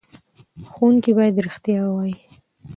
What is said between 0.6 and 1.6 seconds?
ښوونکي باید